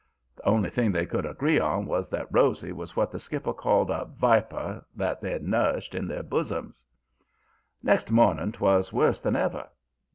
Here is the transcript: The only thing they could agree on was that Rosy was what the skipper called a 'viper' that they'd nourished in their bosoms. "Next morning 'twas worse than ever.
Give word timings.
The 0.35 0.45
only 0.49 0.71
thing 0.71 0.91
they 0.91 1.05
could 1.05 1.27
agree 1.27 1.59
on 1.59 1.85
was 1.85 2.09
that 2.09 2.25
Rosy 2.33 2.71
was 2.71 2.95
what 2.95 3.11
the 3.11 3.19
skipper 3.19 3.53
called 3.53 3.91
a 3.91 4.05
'viper' 4.05 4.83
that 4.95 5.21
they'd 5.21 5.43
nourished 5.43 5.93
in 5.93 6.07
their 6.07 6.23
bosoms. 6.23 6.83
"Next 7.83 8.09
morning 8.09 8.51
'twas 8.51 8.91
worse 8.91 9.21
than 9.21 9.35
ever. 9.35 9.69